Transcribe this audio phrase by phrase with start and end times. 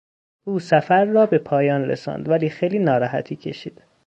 [0.43, 3.81] او سفر را به پایان رساند ولی خیلی ناراحتی کشید.